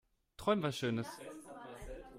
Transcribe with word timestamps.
Träum 0.35 0.63
was 0.63 0.77
schönes. 0.79 1.05